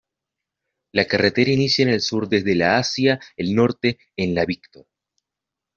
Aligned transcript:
La 0.93 1.05
carretera 1.05 1.51
inicia 1.51 1.83
en 1.83 1.89
el 1.89 2.01
sur 2.01 2.27
desde 2.27 2.55
la 2.55 2.77
hacia 2.79 3.19
el 3.37 3.53
norte 3.53 3.99
en 4.17 4.33
la 4.33 4.45
Victor. 4.45 4.87